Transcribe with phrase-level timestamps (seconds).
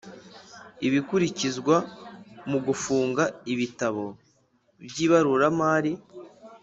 [0.87, 1.75] Ibikurikizwa
[2.49, 4.05] mu gufunga ibitabo
[4.87, 5.91] by ibaruramari